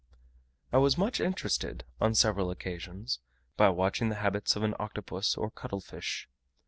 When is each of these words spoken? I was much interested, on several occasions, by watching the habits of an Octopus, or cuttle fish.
I 0.73 0.79
was 0.79 0.97
much 0.97 1.19
interested, 1.19 1.83
on 1.99 2.15
several 2.15 2.49
occasions, 2.49 3.19
by 3.55 3.69
watching 3.69 4.09
the 4.09 4.15
habits 4.15 4.55
of 4.55 4.63
an 4.63 4.73
Octopus, 4.79 5.37
or 5.37 5.51
cuttle 5.51 5.79
fish. 5.79 6.27